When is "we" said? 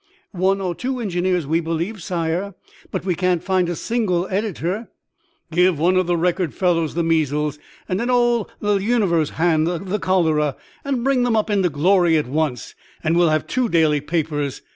1.45-1.59, 3.05-3.13